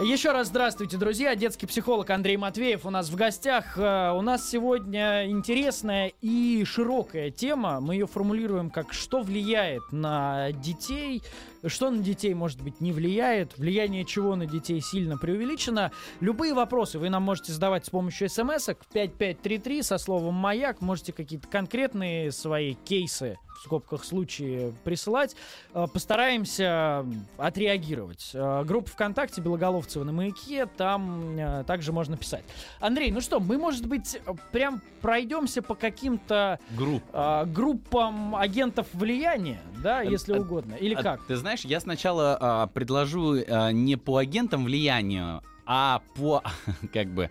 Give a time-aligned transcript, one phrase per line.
[0.00, 1.34] Еще раз здравствуйте, друзья.
[1.34, 3.78] Детский психолог Андрей Матвеев у нас в гостях.
[3.78, 7.80] Э, У нас сегодня интересная и широкая тема.
[7.80, 11.22] Мы ее формулируем как «Что влияет на детей?»,
[11.66, 15.92] «Что на детей, может быть, не влияет?», «Влияние чего на детей сильно преувеличено?».
[16.20, 20.82] Любые вопросы вы нам можете задавать с помощью смс-ок в 5533 со словом «Маяк».
[20.82, 25.36] Можете какие-то конкретные свои кейсы в скобках случаи присылать.
[25.74, 27.04] Э, Постараемся
[27.36, 28.30] отреагировать.
[28.34, 32.44] Э, Группа ВКонтакте Белоголовцева на маяке, там э, также можно писать.
[32.80, 34.20] Андрей, ну что, мы, может быть,
[34.52, 37.02] прям пройдемся по каким-то Групп.
[37.46, 40.74] группам агентов влияния, да, если а- угодно.
[40.74, 41.26] Или А как?
[41.26, 46.42] Ты знаешь, я сначала а, предложу а, не по агентам влияния, а по
[46.92, 47.30] как бы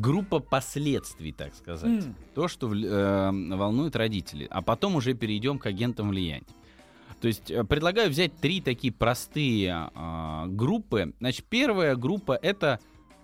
[0.00, 2.04] группа последствий, так сказать.
[2.04, 2.14] М.
[2.34, 4.46] То, что э, волнует родителей.
[4.50, 6.46] А потом уже перейдем к агентам влияния.
[7.20, 11.14] То есть э, предлагаю взять три такие простые а, группы.
[11.18, 12.78] Значит, первая группа это,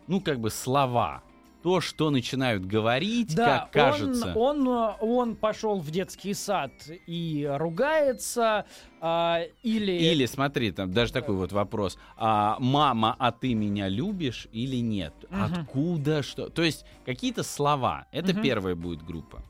[0.06, 1.22] ну, как бы слова.
[1.62, 4.32] То, что начинают говорить, Да, как кажется.
[4.34, 6.72] Он, он, он пошел в детский сад
[7.06, 8.66] и ругается,
[9.00, 9.92] а, или...
[9.92, 15.14] Или смотри, там даже такой вот вопрос: а, мама, а ты меня любишь или нет?
[15.30, 15.42] Мгм.
[15.44, 16.48] Откуда что?
[16.48, 18.06] То есть какие-то слова.
[18.10, 18.42] Это Мгм.
[18.42, 19.42] первая будет группа.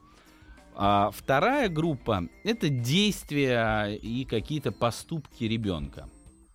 [0.74, 6.08] А вторая группа это действия и какие-то поступки ребенка.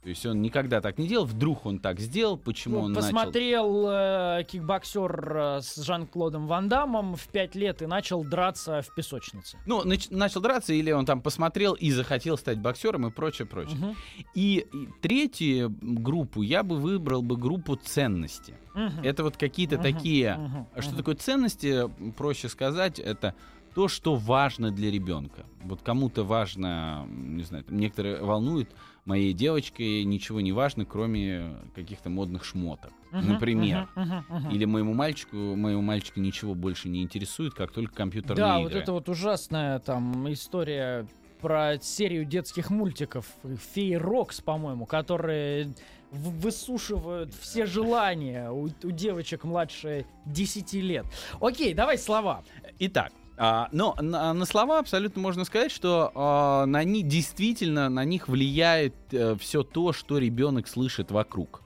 [0.08, 3.08] То есть он никогда так не делал, вдруг он так сделал, почему Ну, он начал.
[3.08, 8.96] посмотрел э, кикбоксер э, с Жан-Клодом Ван Дамом в 5 лет и начал драться в
[8.96, 9.58] песочнице.
[9.66, 13.76] Ну, нач- начал драться, или он там посмотрел и захотел стать боксером и прочее, прочее.
[13.76, 13.96] Мгм.
[14.34, 18.54] И, и третью группу я бы выбрал бы группу ценности.
[18.76, 19.02] Мгм.
[19.04, 19.84] Это вот какие-то Мгм.
[19.84, 20.40] такие...
[20.74, 20.98] А Что Мгм.
[21.00, 21.84] такое ценности,
[22.16, 23.36] проще сказать, это
[23.78, 25.46] то, что важно для ребенка.
[25.62, 28.72] Вот кому-то важно, не знаю, там некоторые волнуют,
[29.06, 33.34] моей девочке ничего не важно, кроме каких-то модных шмоток, Мгм.
[33.34, 33.88] например.
[33.94, 34.04] Мгм.
[34.08, 34.26] Мгм.
[34.30, 34.50] Мгм.
[34.56, 38.64] Или моему мальчику, моего мальчика ничего больше не интересует, как только компьютерные Да, игры.
[38.64, 41.06] вот это вот ужасная там история
[41.40, 43.28] про серию детских мультиков
[43.76, 45.76] Фей Рокс, по-моему, которые
[46.10, 51.06] высушивают все желания у, у девочек младше 10 лет.
[51.40, 52.44] Окей, давай слова.
[52.80, 58.04] Итак, а, но на, на слова абсолютно можно сказать, что а, на них действительно на
[58.04, 58.96] них влияет
[59.40, 61.62] все то, что ребенок слышит вокруг.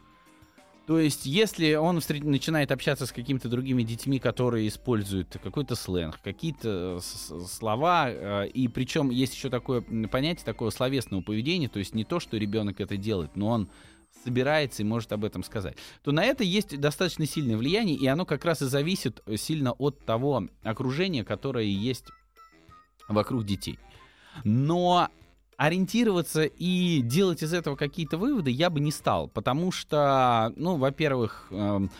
[0.87, 6.19] То есть, если он встр- начинает общаться с какими-то другими детьми, которые используют какой-то сленг,
[6.21, 9.81] какие-то с- слова, э, и причем есть еще такое
[10.11, 13.69] понятие такого словесного поведения, то есть не то, что ребенок это делает, но он
[14.23, 18.25] собирается и может об этом сказать, то на это есть достаточно сильное влияние, и оно
[18.25, 22.05] как раз и зависит сильно от того окружения, которое есть
[23.07, 23.79] вокруг детей.
[24.43, 25.09] Но
[25.57, 31.47] ориентироваться и делать из этого какие-то выводы я бы не стал, потому что, ну, во-первых,
[31.51, 31.91] эм,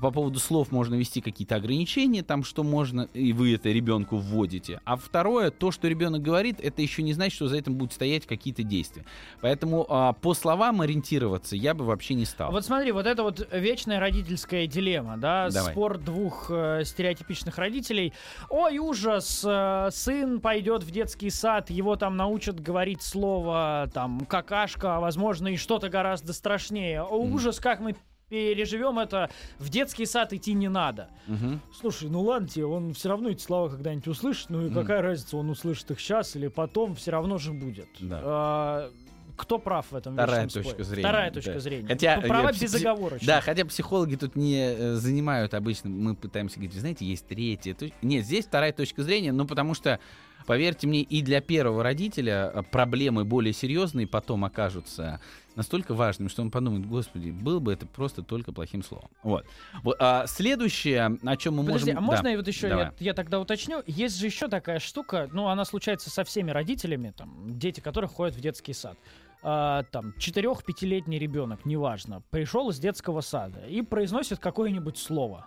[0.00, 4.80] по поводу слов можно вести какие-то ограничения, там, что можно, и вы это ребенку вводите.
[4.84, 8.26] А второе, то, что ребенок говорит, это еще не значит, что за этим будут стоять
[8.26, 9.04] какие-то действия.
[9.40, 12.50] Поэтому а, по словам ориентироваться я бы вообще не стал.
[12.50, 15.72] Вот смотри, вот это вот вечная родительская дилемма, да, Давай.
[15.72, 18.12] спор двух э, стереотипичных родителей.
[18.48, 24.96] Ой, ужас, э, сын пойдет в детский сад, его там научат говорить слово, там, какашка,
[24.96, 27.02] а, возможно, и что-то гораздо страшнее.
[27.02, 27.94] О, ужас, как мы
[28.32, 29.28] переживем это,
[29.58, 31.08] в детский сад идти не надо.
[31.26, 31.60] Мгм.
[31.78, 34.74] Слушай, ну ладно тебе, он все равно эти слова когда-нибудь услышит, ну и Мгм.
[34.80, 37.88] какая разница, он услышит их сейчас или потом, все равно же будет.
[38.00, 38.20] Да.
[38.24, 38.90] А,
[39.36, 40.84] кто прав в этом Вторая точка споре?
[40.84, 41.34] зрения, Вторая да.
[41.34, 41.88] точка зрения.
[41.88, 43.26] Хотя, Ну, Права э, пси- безоговорочно.
[43.26, 47.74] Да, хотя психологи тут не э, занимают обычно, мы пытаемся говорить, вы знаете, есть третья
[47.74, 47.96] точка.
[48.00, 50.00] Нет, здесь вторая точка зрения, ну потому что,
[50.46, 55.20] поверьте мне, и для первого родителя э, проблемы более серьезные потом окажутся
[55.54, 59.10] настолько важными, что он подумает, господи, было бы это просто только плохим словом.
[59.22, 59.46] Вот.
[59.82, 61.98] вот а следующее, о чем мы Подожди, можем...
[61.98, 62.84] а можно Да, я вот еще давай.
[62.86, 63.82] я, я тогда уточню?
[63.86, 68.34] Есть же еще такая штука, ну, она случается со всеми родителями, там, дети которых ходят
[68.34, 68.96] в детский сад.
[69.42, 75.46] А, там, 4-5-летний ребенок, неважно, пришел из детского сада и произносит какое-нибудь слово.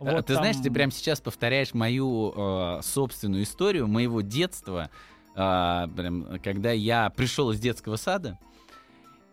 [0.00, 4.90] А, Вот ты знаешь, там- ты прямо сейчас повторяешь мою э, собственную историю моего детства,
[5.36, 8.38] а, прям, когда я пришел из детского сада.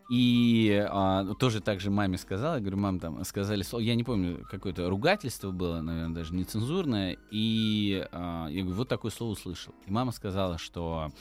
[0.09, 4.03] И а, тоже так же маме сказала, я говорю, мам, там сказали слово, я не
[4.05, 9.73] помню, какое-то ругательство было, наверное, даже нецензурное, и а, я говорю, вот такое слово услышал.
[9.85, 11.11] И мама сказала, что,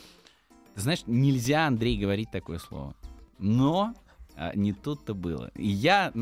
[0.75, 2.95] ты знаешь, нельзя, Андрей, говорить такое слово.
[3.39, 3.93] Но
[4.37, 5.51] А, не тут-то было.
[5.55, 6.13] И я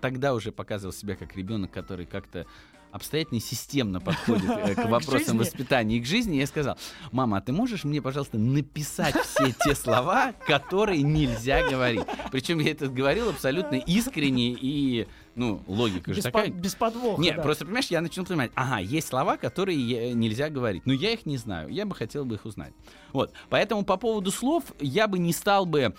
[0.00, 2.46] тогда уже показывал себя как ребенок, который как-то
[2.90, 6.36] обстоятельно и системно подходит э, к вопросам воспитания и к жизни.
[6.36, 6.78] Я сказал,
[7.10, 12.04] мама, а ты можешь мне, пожалуйста, написать все те слова, которые нельзя говорить?
[12.30, 16.50] Причем я это говорил абсолютно искренне и, ну, логика же Без, такая.
[16.52, 17.20] по- без подвоха.
[17.20, 17.42] Нет, да.
[17.42, 20.86] просто, понимаешь, я начну понимать, ага, есть слова, которые я- нельзя говорить.
[20.86, 22.72] Но я их не знаю, я бы хотел бы их узнать.
[23.12, 25.94] Вот, поэтому по поводу слов я бы не стал бы...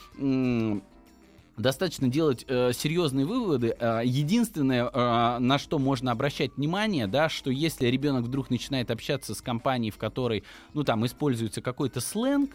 [1.57, 3.75] Достаточно делать э, серьезные выводы.
[3.79, 9.33] Э, единственное, э, на что можно обращать внимание, да, что если ребенок вдруг начинает общаться
[9.33, 10.43] с компанией, в которой,
[10.73, 12.51] ну, там используется какой-то сленг,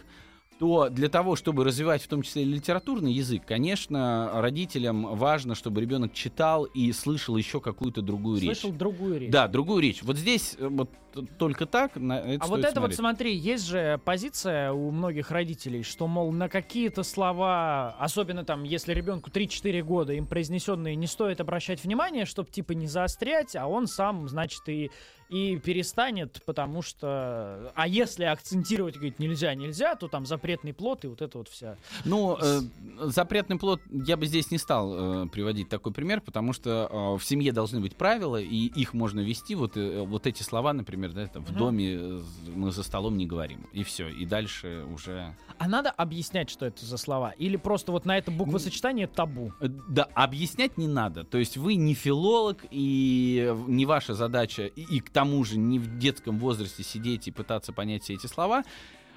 [0.61, 6.13] то для того, чтобы развивать в том числе литературный язык, конечно, родителям важно, чтобы ребенок
[6.13, 8.79] читал и слышал еще какую-то другую Слышал речь.
[8.79, 9.31] другую речь.
[9.31, 10.03] Да, другую речь.
[10.03, 10.91] Вот здесь э, вот
[11.39, 12.97] только так на это А вот это вот смотреть.
[12.97, 18.93] смотри, есть же позиция у многих родителей, что, мол, на какие-то слова, особенно там, если
[18.93, 23.87] ребенку 3-4 года, им произнесенные не стоит обращать внимание, чтобы типа не заострять, а он
[23.87, 24.91] сам, значит, и,
[25.31, 27.73] и перестанет, потому что...
[27.75, 31.77] А если акцентировать, говорит, нельзя, нельзя, то там запретный плод и вот это вот вся...
[32.05, 32.61] Ну, э,
[33.03, 37.25] запретный плод я бы здесь не стал э, приводить такой пример, потому что э, в
[37.25, 39.55] семье должны быть правила, и их можно вести.
[39.55, 41.59] Вот, э, вот эти слова, например, да, это в Мгм.
[41.59, 42.23] доме э,
[42.55, 43.67] мы за столом не говорим.
[43.73, 44.09] И все.
[44.09, 45.37] И дальше уже...
[45.59, 47.31] А надо объяснять, что это за слова?
[47.39, 49.53] Или просто вот на это буквосочетание табу?
[49.61, 51.23] Э, Да, объяснять не надо.
[51.25, 55.79] То есть вы не филолог, и не ваша задача, и, и к тому же не
[55.79, 58.65] в детском возрасте сидеть и пытаться понять все эти слова.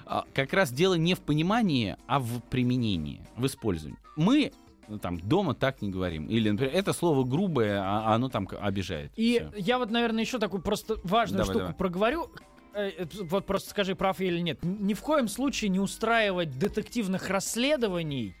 [0.06, 3.98] А, Как раз дело не в понимании, а в применении, в использовании.
[4.16, 4.52] Мы
[4.88, 6.26] ну, там дома так не говорим.
[6.26, 9.12] Или, например, это слово грубое, а оно там обижает.
[9.16, 9.58] И Всё.
[9.58, 11.74] я вот, наверное, еще такую просто важную Давай, штуку давай.
[11.74, 12.30] проговорю.
[12.74, 14.58] Э, э, Вот просто скажи, прав я или нет.
[14.62, 18.34] Ни в коем случае не устраивать детективных расследований,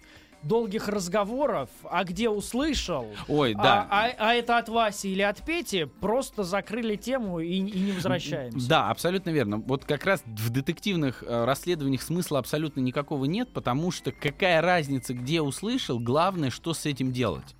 [0.44, 3.86] долгих разговоров, а где услышал, Ой, а, да.
[3.90, 8.68] а- а это от Васи или от Пети, просто закрыли тему и, и не возвращаемся.
[8.68, 9.58] Да, абсолютно верно.
[9.58, 15.14] Вот как раз в детективных э, расследованиях смысла абсолютно никакого нет, потому что какая разница,
[15.14, 17.56] где услышал, главное, что с этим делать.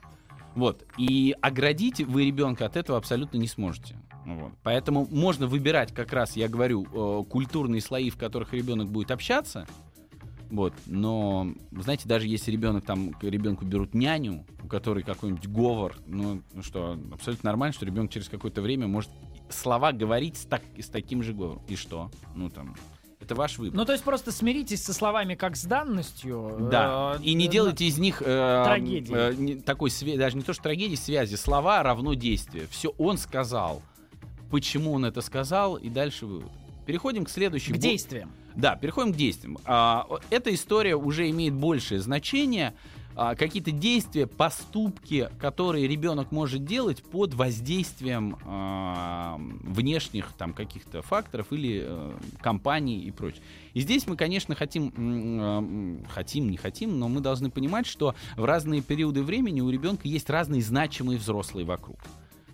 [0.54, 0.84] Вот.
[0.96, 3.96] И оградить вы ребенка от этого абсолютно не сможете.
[4.25, 4.52] Вот.
[4.62, 9.66] Поэтому можно выбирать как раз, я говорю, э, культурные слои, в которых ребенок будет общаться.
[10.50, 10.73] Вот.
[10.87, 16.43] Но, знаете, даже если ребенок там, к ребенку берут няню, у которой какой-нибудь говор, ну,
[16.52, 19.11] ну что, абсолютно нормально, что ребенок через какое-то время может
[19.49, 21.62] слова говорить с, так, с таким же говором.
[21.69, 22.11] И что?
[22.35, 22.76] Ну, там,
[23.20, 23.76] это ваш выбор.
[23.76, 26.69] Ну, то есть просто смиритесь со словами как с данностью.
[26.70, 29.14] Да, э, и не э, делайте из них э, трагедии.
[29.14, 31.37] э, не- такой даже не то что трагедии, связи.
[31.37, 32.67] Слова равно действие.
[32.70, 33.82] Все он сказал.
[34.50, 36.52] Почему он это сказал, и дальше вывод.
[36.87, 37.73] Переходим к следующей.
[37.73, 38.31] К действиям.
[38.56, 39.58] Да, переходим к действиям.
[39.64, 42.74] А, эта история уже имеет большее значение.
[43.16, 51.52] А, какие-то действия, поступки, которые ребенок может делать под воздействием а, внешних там каких-то факторов
[51.52, 53.42] или э, компаний и прочее.
[53.72, 58.44] И здесь мы, конечно, хотим, м, хотим, не хотим, но мы должны понимать, что в
[58.44, 61.98] разные периоды времени у ребенка есть разные значимые взрослые вокруг.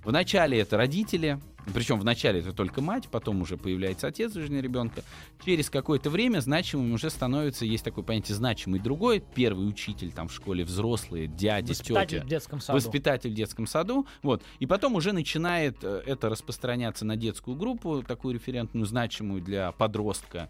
[0.05, 1.41] Вначале это родители,
[1.73, 5.03] причем вначале это только мать, потом уже появляется отец в жизни ребенка.
[5.45, 10.33] Через какое-то время значимым уже становится, есть такое понятие значимый другой, первый учитель там в
[10.33, 12.77] школе, взрослые, дядя, Воспитатель тетя в детском саду.
[12.77, 18.03] воспитатель в детском саду, вот, и потом уже начинает э, это распространяться на детскую группу,
[18.03, 20.49] такую референтную, значимую для подростка.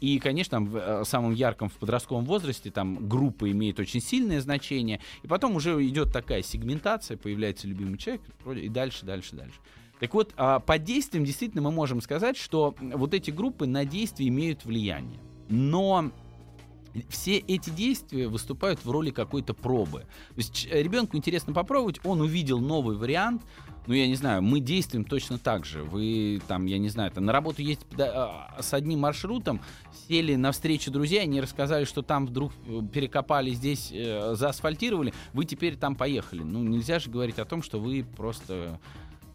[0.00, 5.00] И, конечно, в э, самом ярком в подростковом возрасте там группа имеет очень сильное значение,
[5.22, 8.22] и потом уже идет такая сегментация, появляется любимый человек,
[8.56, 9.56] и дальше, дальше, дальше.
[10.00, 14.30] Так вот, а, под действием действительно мы можем сказать, что вот эти группы на действие
[14.30, 15.20] имеют влияние.
[15.48, 16.10] Но
[17.08, 20.00] все эти действия выступают в роли какой-то пробы.
[20.00, 23.42] То есть ребенку интересно попробовать, он увидел новый вариант,
[23.86, 25.82] ну, я не знаю, мы действуем точно так же.
[25.82, 27.62] Вы там, я не знаю, там на работу
[27.96, 29.60] да, а, с одним маршрутом,
[30.06, 35.44] сели на встречу друзья, они рассказали, что там вдруг э, перекопали, здесь э, заасфальтировали, вы
[35.44, 36.42] теперь там поехали.
[36.42, 38.78] Ну, нельзя же говорить о том, что вы просто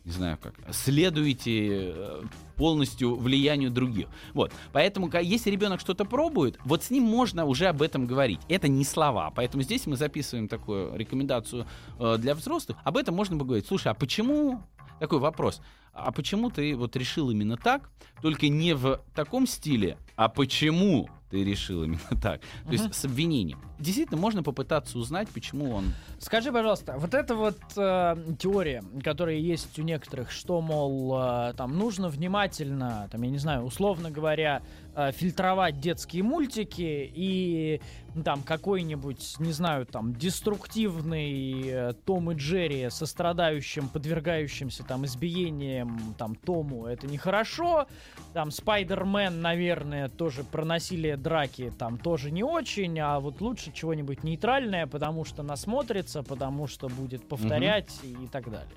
[0.06, 2.22] не знаю как, следуете э,
[2.56, 4.08] полностью влиянию других.
[4.34, 4.54] Вот.
[4.72, 8.40] Поэтому, если ребенок что-то пробует, вот с ним можно уже об этом говорить.
[8.48, 9.32] Это не слова.
[9.36, 11.66] Поэтому здесь мы записываем такую рекомендацию
[12.00, 12.78] э, для взрослых.
[12.84, 13.68] Об этом можно поговорить.
[13.68, 14.62] Слушай, а почему...
[15.00, 15.60] Такой вопрос.
[15.92, 17.90] А почему ты вот решил именно так?
[18.22, 22.40] Только не в таком стиле, а почему ты решил именно так?
[22.66, 23.60] То есть с обвинением.
[23.78, 25.94] Действительно, можно попытаться узнать, почему он...
[26.18, 31.78] Скажи, пожалуйста, вот эта вот э, теория, которая есть у некоторых, что, мол, э, там
[31.78, 34.62] нужно внимательно, там, я не знаю, условно говоря,
[34.96, 37.82] э, фильтровать детские мультики и
[38.24, 46.16] там какой-нибудь, не знаю, там деструктивный э, Том и Джерри со страдающим, подвергающимся там избиением
[46.18, 47.88] там Тому, это нехорошо.
[48.34, 54.24] Там Спайдермен, наверное, тоже про насилие драки там тоже не очень, а вот лучше чего-нибудь
[54.24, 58.76] нейтральное, потому что насмотрится, потому что будет повторять и так далее.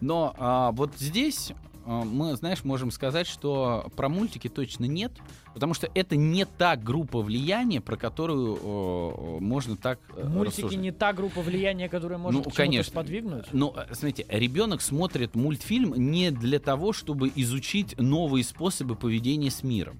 [0.00, 1.52] Но а, вот здесь
[1.86, 5.12] мы, знаешь, можем сказать, что про мультики точно нет,
[5.54, 10.80] потому что это не та группа влияния, про которую о, можно так э, Мультики рассуждать.
[10.82, 12.90] не та группа влияния, которая может Ну, к чему-то конечно.
[12.90, 13.44] сподвигнуть.
[13.52, 19.62] Ну, э, смотрите, ребенок смотрит мультфильм не для того, чтобы изучить новые способы поведения с
[19.62, 19.98] миром.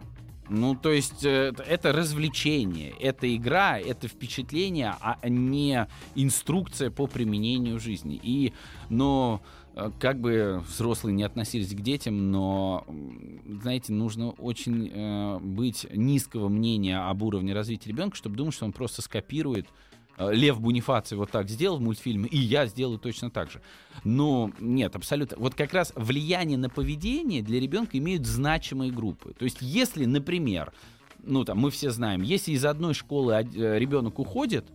[0.50, 7.78] Ну, то есть э, это развлечение, это игра, это впечатление, а не инструкция по применению
[7.78, 8.19] жизни.
[8.21, 8.52] И,
[8.88, 9.42] но
[9.76, 12.85] э, как бы взрослые не относились к детям, но,
[13.62, 18.73] знаете, нужно очень э, быть низкого мнения об уровне развития ребенка, чтобы думать, что он
[18.73, 19.69] просто скопирует
[20.28, 23.60] Лев Бунифаций вот так сделал в мультфильме, и я сделаю точно так же.
[24.04, 25.36] Но нет, абсолютно.
[25.38, 29.32] Вот как раз влияние на поведение для ребенка имеют значимые группы.
[29.38, 30.72] То есть, если, например,
[31.22, 34.66] ну там мы все знаем, если из одной школы э, ребенок уходит,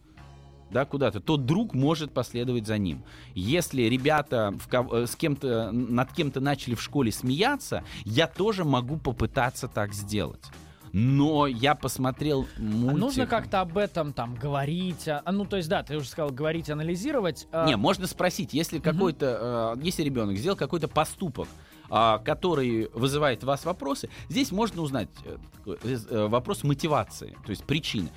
[0.71, 3.03] да, куда-то, то друг может последовать за ним.
[3.33, 8.97] Если ребята в э, с кем-то, над кем-то начали в школе смеяться, я тоже могу
[8.97, 10.43] попытаться так сделать.
[10.97, 12.99] Но я посмотрел А мультик...
[12.99, 15.09] нужно как-то об этом там говорить.
[15.09, 17.49] а- а, ну, то есть, да, ты уже сказал говорить, анализировать.
[17.51, 21.49] а, Не, можно спросить, если какой-то, э, если ребенок сделал какой-то поступок,
[21.89, 27.65] а, который вызывает у вас вопросы, здесь можно узнать э, э, вопрос мотивации, то есть
[27.65, 28.09] причины.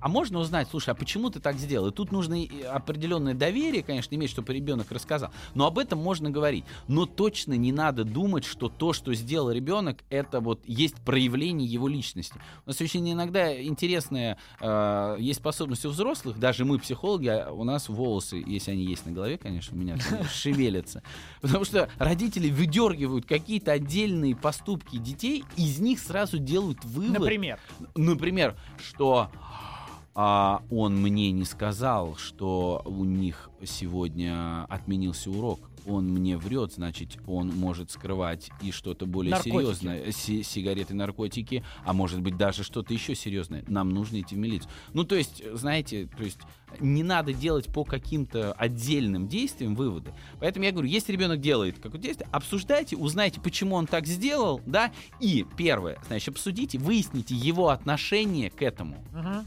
[0.00, 1.88] А можно узнать, слушай, а почему ты так сделал?
[1.88, 2.38] И тут нужно
[2.72, 5.30] определенное доверие, конечно, иметь, чтобы ребенок рассказал.
[5.54, 6.64] Но об этом можно говорить.
[6.88, 11.86] Но точно не надо думать, что то, что сделал ребенок, это вот есть проявление его
[11.86, 12.34] личности.
[12.64, 17.64] У нас очень иногда интересная э, есть способность у взрослых, даже мы, психологи, а у
[17.64, 19.98] нас волосы, если они есть на голове, конечно, у меня
[20.32, 21.02] шевелятся.
[21.40, 27.18] Потому что родители выдергивают какие-то отдельные поступки детей, из них сразу делают вывод.
[27.18, 27.58] Например.
[27.94, 29.30] Например, что
[30.14, 35.60] а, он мне не сказал, что у них сегодня отменился урок.
[35.86, 39.56] Он мне врет, значит, он может скрывать и что-то более Наркотики.
[39.56, 40.12] серьезное.
[40.12, 43.64] Си- сигареты, наркотики, а может быть даже что-то еще серьезное.
[43.66, 44.70] Нам нужно идти в милицию.
[44.92, 46.38] Ну, то есть, знаете, то есть
[46.80, 50.12] не надо делать по каким-то отдельным действиям выводы.
[50.38, 54.92] Поэтому я говорю, если ребенок делает какое-то действие, обсуждайте, узнайте, почему он так сделал, да,
[55.18, 59.02] и первое, значит, обсудите, выясните его отношение к этому.
[59.12, 59.46] Мгм.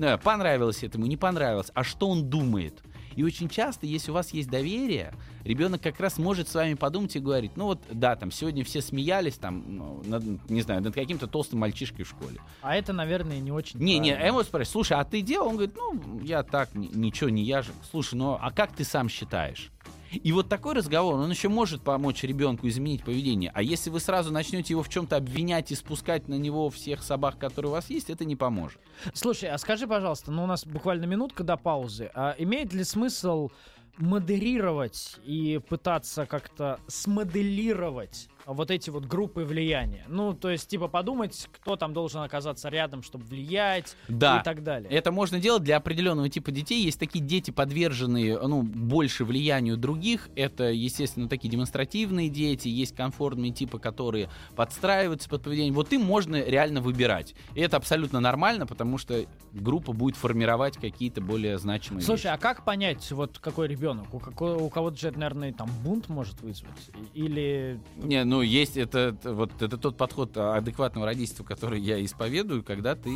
[0.00, 2.82] Да, понравилось этому, не понравилось, а что он думает.
[3.16, 5.12] И очень часто, если у вас есть доверие,
[5.44, 8.80] ребенок как раз может с вами подумать и говорить, ну вот, да, там сегодня все
[8.80, 12.40] смеялись, там, ну, над- не знаю, над каким-то толстым мальчишкой в школе.
[12.62, 14.20] А это, наверное, не очень Не, не, правильно.
[14.22, 15.48] я ему спрашиваю, слушай, а ты делал?
[15.48, 17.72] Он говорит, ну, я так, ни- ничего не я же.
[17.90, 19.70] Слушай, ну, а как ты сам считаешь?
[20.10, 23.50] И вот такой разговор, он еще может помочь ребенку изменить поведение.
[23.54, 27.38] А если вы сразу начнете его в чем-то обвинять и спускать на него всех собак,
[27.38, 28.80] которые у вас есть, это не поможет.
[29.14, 32.10] Слушай, а скажи, пожалуйста, ну у нас буквально минутка до паузы.
[32.14, 33.50] А имеет ли смысл
[33.98, 40.04] модерировать и пытаться как-то смоделировать вот эти вот группы влияния?
[40.08, 44.40] Ну, то есть, типа, подумать, кто там должен оказаться рядом, чтобы влиять Да.
[44.40, 44.90] и так далее.
[44.90, 46.82] Это можно делать для определенного типа детей.
[46.82, 50.28] Есть такие дети, подверженные ну, больше влиянию других.
[50.36, 52.68] Это, естественно, такие демонстративные дети.
[52.68, 55.72] Есть комфортные типы, которые подстраиваются под поведение.
[55.72, 57.34] Вот им можно реально выбирать.
[57.54, 62.34] И это абсолютно нормально, потому что группа будет формировать какие-то более значимые Слушай, вещи.
[62.34, 64.12] а как понять, вот какой ребенок?
[64.14, 66.70] У, какой, у кого-то же это, наверное, там бунт может вызвать?
[67.14, 67.80] Или...
[67.96, 73.10] Не, ну есть это, вот это тот подход адекватного родительства, который я исповедую, когда ты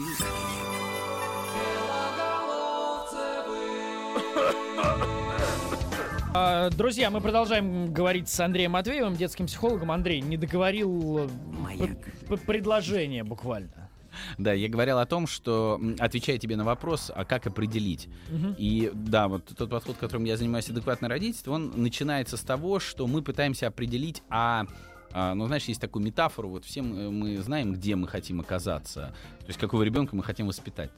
[6.37, 9.93] А, Друзья, мы продолжаем говорить с Андреем Матвеевым, детским психологом.
[9.93, 11.31] Андрей, не договорил
[11.79, 13.89] э, предложение буквально.
[14.37, 18.09] Да, я говорил о том, что, отвечая тебе на вопрос, а как определить?
[18.31, 18.57] Мгм.
[18.59, 23.07] И да, вот тот подход, которым я занимаюсь, адекватное родительство, он начинается с того, что
[23.07, 24.67] мы пытаемся определить, а
[25.15, 29.15] а, ну, знаешь, есть такую метафору, вот все мы, мы знаем, где мы хотим оказаться,
[29.39, 30.91] то есть какого ребенка мы хотим воспитать.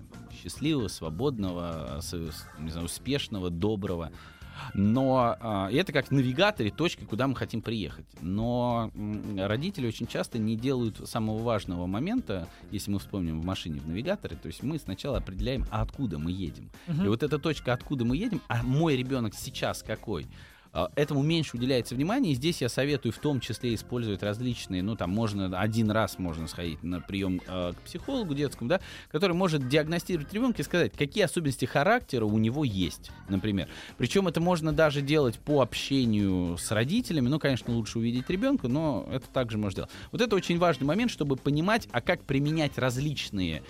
[0.43, 2.01] Счастливого, свободного,
[2.59, 4.11] не знаю, успешного, доброго.
[4.73, 8.07] Но и это как навигатор и точка, куда мы хотим приехать.
[8.23, 8.91] Но
[9.37, 14.35] родители очень часто не делают самого важного момента, если мы вспомним в машине в навигаторе,
[14.35, 16.71] то есть мы сначала определяем, а откуда мы едем.
[16.87, 17.05] Мгм.
[17.05, 20.27] И вот эта точка, откуда мы едем, а мой ребенок сейчас какой?
[20.77, 22.33] А, этому меньше уделяется внимания.
[22.33, 26.47] И здесь я советую в том числе использовать различные, ну там можно один раз можно
[26.49, 31.25] сходить на прием э, к психологу детскому, да, который может диагностировать ребенка и сказать, какие
[31.25, 33.71] особенности характера у него есть, например.
[33.97, 37.29] Причем это можно даже делать по общению с родителями.
[37.29, 39.91] Ну, конечно, лучше увидеть ребенка, но это также можно делать.
[40.13, 43.63] Вот это очень важный момент, чтобы понимать, а как применять различные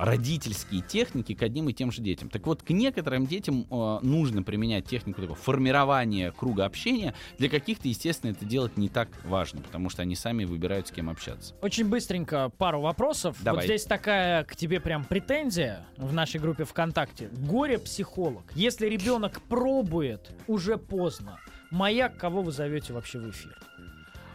[0.00, 2.30] родительские техники к одним и тем же детям.
[2.30, 7.14] Так вот, к некоторым детям э, нужно применять технику такого формирования круга общения.
[7.38, 11.10] Для каких-то, естественно, это делать не так важно, потому что они сами выбирают, с кем
[11.10, 11.54] общаться.
[11.60, 13.36] Очень быстренько пару вопросов.
[13.42, 13.60] Давай.
[13.60, 17.28] Вот здесь такая к тебе прям претензия в нашей группе ВКонтакте.
[17.32, 18.44] Горе-психолог.
[18.54, 21.38] Если ребенок пробует, уже поздно.
[21.70, 23.56] Маяк, кого вы зовете вообще в эфир?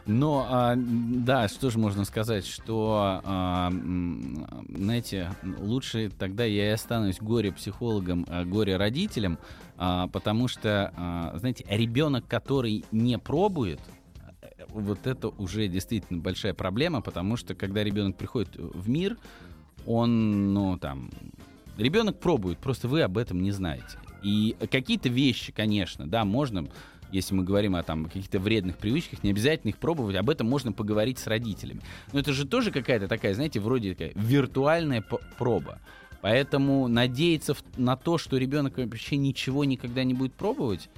[0.06, 7.18] Но, а, да, что же можно сказать, что, а, знаете, лучше тогда я и останусь
[7.20, 9.40] горе-психологом, а, горе-родителем,
[9.78, 13.82] потому что, знаете, ребенок, который не пробует,
[14.42, 19.18] э, вот это уже действительно большая проблема, потому что когда ребенок приходит в мир,
[19.86, 21.10] он, ну, там,
[21.78, 23.98] ребенок пробует, просто вы об этом не знаете.
[24.24, 26.68] И какие-то вещи, конечно, да, можно
[27.16, 30.72] если мы говорим о там каких-то вредных привычках, не обязательно их пробовать, об этом можно
[30.72, 31.82] поговорить с родителями.
[32.12, 35.04] Но это же тоже какая-то такая, знаете, вроде такая виртуальная
[35.38, 35.80] проба.
[36.22, 40.90] Поэтому надеяться на то, что ребенок вообще ничего никогда не будет пробовать,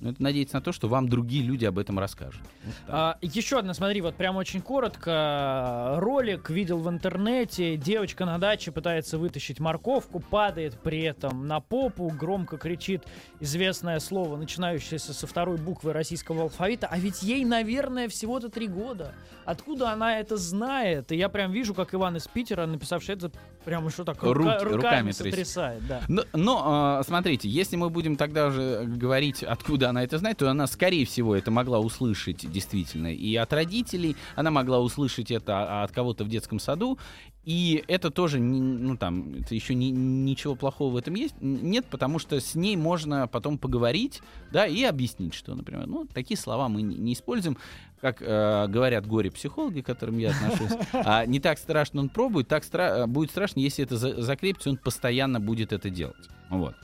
[0.00, 2.42] ну, это надеяться на то, что вам другие люди об этом расскажут.
[2.64, 2.94] Вот так.
[2.94, 5.94] А, еще одна, смотри, вот прям очень коротко.
[5.98, 7.76] Ролик видел в интернете.
[7.76, 13.04] Девочка на даче пытается вытащить морковку, падает при этом на попу, громко кричит
[13.40, 16.86] известное слово, начинающееся со второй буквы российского алфавита.
[16.90, 19.14] А ведь ей, наверное, всего-то три года.
[19.44, 21.12] Откуда она это знает?
[21.12, 23.30] И я прям вижу, как Иван из Питера, написавший это,
[23.64, 25.26] прям еще так Руки- рука- руками руками трясет.
[25.26, 25.86] сотрясает.
[25.86, 26.00] Да.
[26.08, 30.50] Но, но, а, смотрите, если мы будем тогда уже говорить, откуда она это знает, то
[30.50, 35.92] она, скорее всего, это могла услышать действительно и от родителей, она могла услышать это от
[35.92, 36.98] кого-то в детском саду,
[37.44, 41.86] и это тоже, не- ну там, это еще не- ничего плохого в этом есть, нет,
[41.90, 46.68] потому что с ней можно потом поговорить, да, и объяснить, что, например, ну, такие слова
[46.68, 47.56] мы не, не используем,
[48.00, 52.62] как э, говорят горе-психологи, к которым я отношусь, а не так страшно он пробует, так
[52.64, 56.28] стра- будет страшно, если это за- закрепится, он постоянно будет это делать.
[56.50, 56.74] Вот.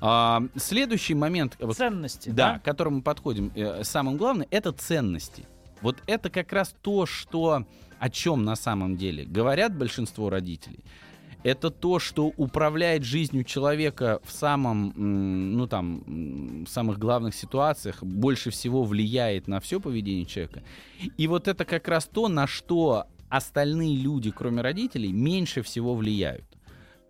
[0.00, 2.28] А, следующий момент, вот, Ценности.
[2.28, 5.44] да, к которому мы подходим, э, самым главным, это ценности.
[5.82, 7.64] Вот это как раз то, что
[7.98, 10.80] о чем на самом деле говорят большинство родителей.
[11.42, 18.50] Это то, что управляет жизнью человека в самом, ну там, в самых главных ситуациях, больше
[18.50, 20.62] всего влияет на все поведение человека.
[21.18, 26.44] И вот это как раз то, на что остальные люди, кроме родителей, меньше всего влияют.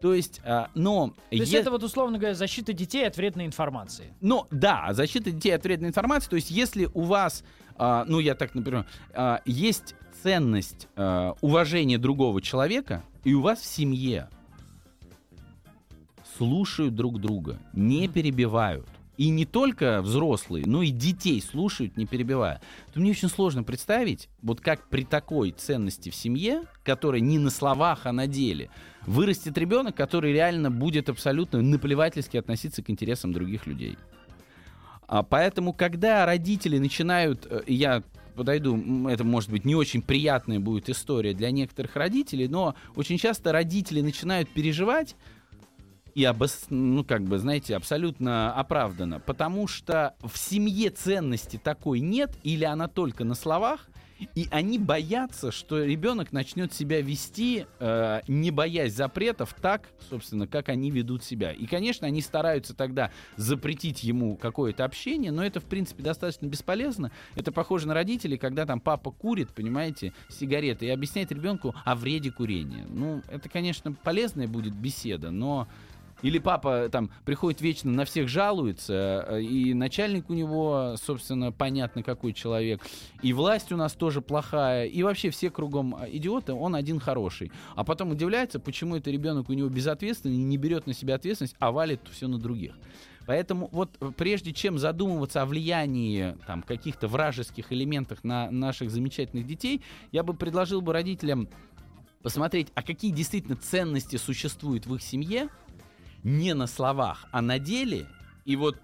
[0.05, 1.15] То есть, а, но...
[1.31, 4.13] То есть е- это вот, условно говоря, защита детей от вредной информации.
[4.21, 6.29] ну, да, защита детей от вредной информации.
[6.29, 7.43] То есть, если у вас,
[7.79, 13.61] а, ну, я так, например, а, есть ценность а, уважения другого человека, и у вас
[13.61, 14.29] в семье
[16.37, 18.87] слушают друг друга, не перебивают.
[19.17, 22.61] И не только взрослые, но и детей слушают, не перебивая.
[22.93, 27.51] То мне очень сложно представить, вот как при такой ценности в семье, которая не на
[27.51, 28.71] словах, а на деле,
[29.07, 33.97] вырастет ребенок, который реально будет абсолютно наплевательски относиться к интересам других людей.
[35.07, 38.03] А поэтому, когда родители начинают, э, я
[38.35, 43.53] подойду, это может быть не очень приятная будет история для некоторых родителей, но очень часто
[43.53, 45.15] родители начинают переживать
[46.15, 46.67] и обос...
[46.71, 52.89] ну как бы знаете абсолютно оправданно, потому что в семье ценности такой нет или она
[52.89, 53.89] только на словах,
[54.35, 60.69] и они боятся, что ребенок начнет себя вести, э, не боясь запретов, так, собственно, как
[60.69, 61.53] они ведут себя.
[61.53, 67.11] И, конечно, они стараются тогда запретить ему какое-то общение, но это, в принципе, достаточно бесполезно.
[67.35, 72.31] Это похоже на родителей, когда там папа курит, понимаете, сигареты, и объясняет ребенку о вреде
[72.31, 72.87] курения.
[72.89, 75.69] Ну, это, конечно, полезная будет беседа, но
[76.25, 82.03] или папа там приходит вечно на всех жалуется, э, и начальник у него, собственно, понятно
[82.03, 82.81] какой человек,
[83.21, 87.53] и власть у нас тоже плохая, и вообще все кругом э, идиоты, он один хороший.
[87.77, 91.71] А потом удивляется, почему это ребенок у него безответственный, не берет на себя ответственность, а
[91.71, 92.73] валит все на других.
[93.27, 99.47] Поэтому вот э, прежде чем задумываться о влиянии там, каких-то вражеских элементах на наших замечательных
[99.47, 101.51] детей, я бы предложил бы родителям
[102.23, 105.51] посмотреть, а какие действительно ценности существуют в их семье,
[106.25, 108.07] не на словах, а на деле.
[108.45, 108.77] И вот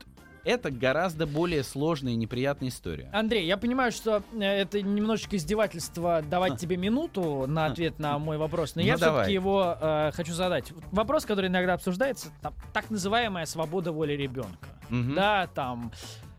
[0.44, 3.10] это гораздо более сложная и неприятная история.
[3.12, 8.38] Андрей, я понимаю, что э, это немножечко издевательство давать тебе минуту на ответ на мой
[8.38, 10.72] вопрос, но Ну, я все-таки его э, хочу задать.
[10.92, 14.68] Вопрос, который иногда обсуждается, там, так называемая свобода воли ребенка.
[14.88, 15.14] Мгм.
[15.14, 15.92] Да, там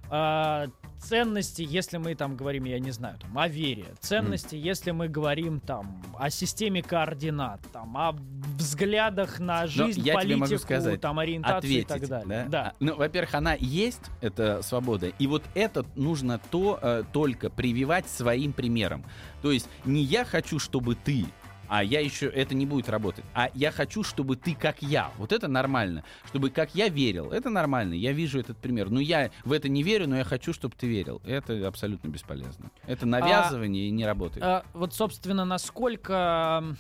[0.10, 0.68] а,
[1.02, 5.60] ценности, если мы там говорим, я не знаю, там, о вере, ценности, если мы говорим
[5.60, 8.16] там о системе координат, там, о
[8.58, 12.48] взглядах на Но жизнь, я тебе могу политику, сказать, там, ориентацию и ответить, так далее.
[12.50, 12.62] да?
[12.68, 18.08] А, Ну, во-первых, она есть, эта свобода, и вот это нужно то э, только прививать
[18.08, 19.04] своим примером.
[19.42, 21.26] То есть не я хочу, чтобы ты
[21.72, 23.24] а я еще, это не будет работать.
[23.34, 25.10] А я хочу, чтобы ты как я.
[25.18, 26.04] Вот это нормально.
[26.26, 27.32] Чтобы как я верил.
[27.32, 27.94] Это нормально.
[27.94, 28.90] Я вижу этот пример.
[28.90, 31.22] Но я в это не верю, но я хочу, чтобы ты верил.
[31.24, 32.70] Это абсолютно бесполезно.
[32.88, 34.44] Это навязывание и не работает.
[34.44, 36.76] А, вот, собственно, насколько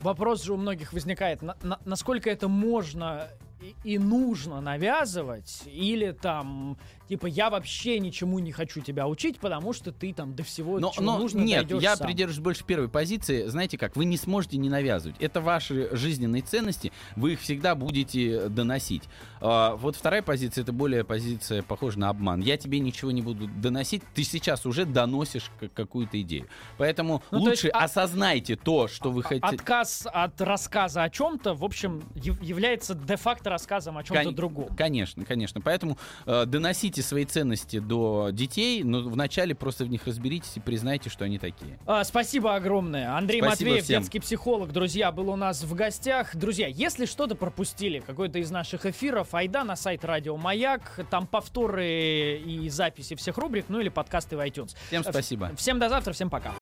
[0.00, 3.28] вопрос же у многих возникает, на- на- насколько это можно
[3.60, 6.76] и, и нужно навязывать, или там,
[7.08, 10.90] типа, я вообще ничему не хочу тебя учить, потому что ты там до всего, Но,
[10.90, 12.06] чего но нужно, нет, я сам.
[12.06, 13.46] придерживаюсь больше первой позиции.
[13.46, 15.16] Знаете как, вы не сможете не навязывать.
[15.20, 19.04] Это ваши жизненные ценности, вы их всегда будете доносить.
[19.40, 22.40] А, вот вторая позиция, это более позиция похожа на обман.
[22.40, 26.46] Я тебе ничего не буду доносить, ты сейчас уже доносишь какую-то идею.
[26.76, 29.46] Поэтому Ну, то есть, лучше а- осознайте то, что вы хотите.
[29.46, 34.76] Отказ от рассказа о чем-то, в общем, яв- является де-факто рассказом о чем-то Кон- другом.
[34.76, 35.60] Конечно, конечно.
[35.60, 41.10] Поэтому э, доносите свои ценности до детей, но вначале просто в них разберитесь и признайте,
[41.10, 41.78] что они такие.
[41.86, 43.16] А, спасибо огромное.
[43.16, 44.00] Андрей Спасибо Матвеев, всем.
[44.02, 46.34] детский психолог, друзья, был у нас в гостях.
[46.36, 52.40] Друзья, если что-то пропустили, какой-то из наших эфиров, айда на сайт Радио Маяк, там повторы
[52.44, 54.76] и записи всех рубрик, ну или подкасты в iTunes.
[54.88, 55.50] Всем спасибо.
[55.56, 56.54] Всем до завтра, всем пока.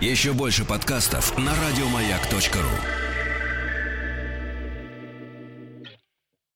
[0.00, 3.11] Еще больше подкастов на радиомаяк.ру.